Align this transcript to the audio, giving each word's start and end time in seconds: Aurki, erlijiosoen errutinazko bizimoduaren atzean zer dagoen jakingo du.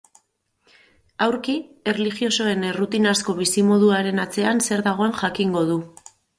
Aurki, 1.25 1.55
erlijiosoen 1.93 2.65
errutinazko 2.71 3.37
bizimoduaren 3.43 4.25
atzean 4.27 4.67
zer 4.71 4.87
dagoen 4.91 5.17
jakingo 5.23 5.67
du. 5.73 5.81